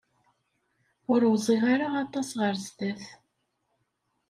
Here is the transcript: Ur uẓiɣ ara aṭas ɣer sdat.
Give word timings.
Ur 1.11 1.21
uẓiɣ 1.31 1.63
ara 1.73 1.87
aṭas 2.03 2.29
ɣer 2.39 2.53
sdat. 2.65 3.03